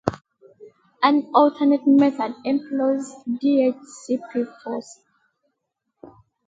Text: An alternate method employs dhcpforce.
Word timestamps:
An 1.03 1.29
alternate 1.35 1.85
method 1.85 2.33
employs 2.43 3.13
dhcpforce. 3.29 4.95